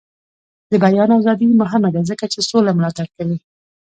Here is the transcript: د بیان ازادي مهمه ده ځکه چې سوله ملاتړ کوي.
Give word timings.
د 0.69 0.71
بیان 0.83 1.09
ازادي 1.19 1.47
مهمه 1.61 1.89
ده 1.95 2.01
ځکه 2.09 2.25
چې 2.33 2.39
سوله 2.49 2.71
ملاتړ 2.77 3.07
کوي. 3.17 3.37